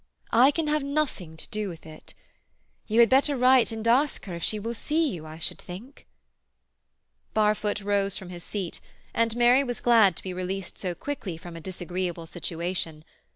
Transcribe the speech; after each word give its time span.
I 0.33 0.49
can 0.49 0.65
have 0.65 0.81
nothing 0.83 1.37
to 1.37 1.47
do 1.49 1.69
with 1.69 1.85
it. 1.85 2.15
You 2.87 3.01
had 3.01 3.07
better 3.09 3.37
write 3.37 3.71
and 3.71 3.87
ask 3.87 4.25
her 4.25 4.33
if 4.33 4.41
she 4.43 4.57
will 4.57 4.73
see 4.73 5.09
you, 5.09 5.27
I 5.27 5.37
should 5.37 5.59
think." 5.59 6.07
Barfoot 7.35 7.81
rose 7.81 8.17
from 8.17 8.29
his 8.29 8.43
seat, 8.43 8.79
and 9.13 9.35
Mary 9.35 9.63
was 9.63 9.79
glad 9.79 10.15
to 10.15 10.23
be 10.23 10.33
released 10.33 10.79
so 10.79 10.95
quickly 10.95 11.37
from 11.37 11.55
a 11.55 11.61
disagreeable 11.61 12.25
situation. 12.25 13.05